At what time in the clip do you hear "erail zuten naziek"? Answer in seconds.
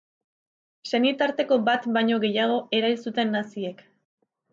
2.79-3.85